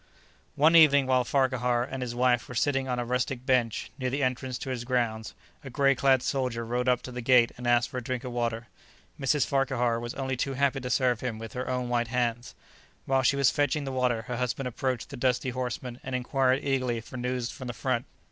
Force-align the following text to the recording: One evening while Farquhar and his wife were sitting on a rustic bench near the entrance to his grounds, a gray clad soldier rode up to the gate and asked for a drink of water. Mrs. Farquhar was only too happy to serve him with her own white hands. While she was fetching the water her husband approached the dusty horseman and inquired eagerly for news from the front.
One 0.55 0.75
evening 0.75 1.05
while 1.05 1.23
Farquhar 1.23 1.83
and 1.83 2.01
his 2.01 2.15
wife 2.15 2.49
were 2.49 2.55
sitting 2.55 2.87
on 2.87 2.97
a 2.97 3.05
rustic 3.05 3.45
bench 3.45 3.91
near 3.99 4.09
the 4.09 4.23
entrance 4.23 4.57
to 4.57 4.71
his 4.71 4.83
grounds, 4.83 5.35
a 5.63 5.69
gray 5.69 5.93
clad 5.93 6.23
soldier 6.23 6.65
rode 6.65 6.89
up 6.89 7.03
to 7.03 7.11
the 7.11 7.21
gate 7.21 7.51
and 7.55 7.67
asked 7.67 7.89
for 7.89 7.99
a 7.99 8.03
drink 8.03 8.23
of 8.23 8.31
water. 8.31 8.65
Mrs. 9.19 9.45
Farquhar 9.45 9.99
was 9.99 10.15
only 10.15 10.35
too 10.35 10.55
happy 10.55 10.79
to 10.79 10.89
serve 10.89 11.19
him 11.19 11.37
with 11.37 11.53
her 11.53 11.69
own 11.69 11.87
white 11.87 12.07
hands. 12.07 12.55
While 13.05 13.21
she 13.21 13.35
was 13.35 13.51
fetching 13.51 13.83
the 13.83 13.91
water 13.91 14.23
her 14.23 14.37
husband 14.37 14.67
approached 14.67 15.11
the 15.11 15.17
dusty 15.17 15.51
horseman 15.51 15.99
and 16.03 16.15
inquired 16.15 16.63
eagerly 16.63 16.99
for 16.99 17.17
news 17.17 17.51
from 17.51 17.67
the 17.67 17.71
front. 17.73 18.05